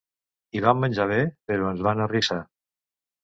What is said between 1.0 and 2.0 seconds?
bé, però ens